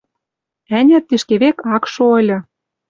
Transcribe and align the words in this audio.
Ӓнят, 0.77 1.03
тишкевек 1.07 1.57
ак 1.75 1.83
шо 1.93 2.05
ыльы. 2.19 2.37